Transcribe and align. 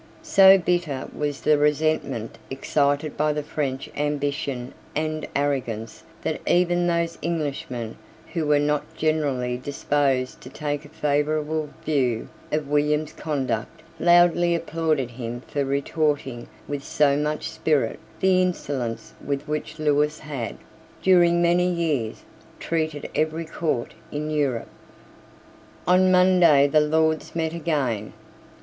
So 0.23 0.57
bitter 0.57 1.07
was 1.15 1.41
the 1.41 1.59
resentment 1.59 2.39
excited 2.49 3.15
by 3.15 3.33
the 3.33 3.43
French 3.43 3.87
ambition 3.95 4.73
and 4.95 5.27
arrogance 5.35 6.01
that 6.23 6.41
even 6.47 6.87
those 6.87 7.19
Englishmen 7.21 7.97
who 8.33 8.47
were 8.47 8.57
not 8.57 8.95
generally 8.95 9.57
disposed 9.57 10.41
to 10.41 10.49
take 10.49 10.85
a 10.85 10.89
favourable 10.89 11.69
view 11.85 12.29
of 12.51 12.67
William's 12.67 13.13
conduct 13.13 13.83
loudly 13.99 14.55
applauded 14.55 15.11
him 15.11 15.41
for 15.45 15.63
retorting 15.63 16.47
with 16.67 16.83
so 16.83 17.15
much 17.15 17.51
spirit 17.51 17.99
the 18.21 18.41
insolence 18.41 19.13
with 19.23 19.43
which 19.47 19.77
Lewis 19.77 20.17
had, 20.21 20.57
during 21.03 21.43
many 21.43 21.69
years, 21.71 22.23
treated 22.59 23.07
every 23.13 23.45
court 23.45 23.93
in 24.11 24.31
Europe. 24.31 24.67
On 25.85 26.11
Monday 26.11 26.65
the 26.65 26.81
Lords 26.81 27.35
met 27.35 27.53
again. 27.53 28.13